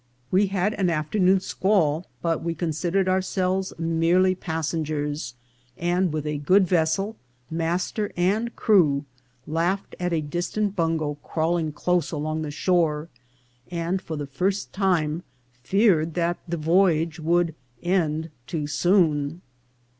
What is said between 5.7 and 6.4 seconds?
and, with a